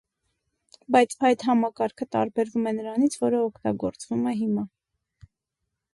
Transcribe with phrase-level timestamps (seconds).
[0.95, 4.69] Բայց այդ համակարգը տարբերվում է նրանից, որը օգտագործվում է հիմա։